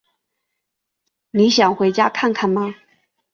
[1.29, 2.73] 你想回家看看吗？